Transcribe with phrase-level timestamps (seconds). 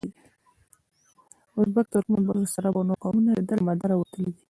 [1.57, 4.33] ازبک، ترکمن، بلوڅ، عرب او نور قومونه دده له مداره وتلي دي.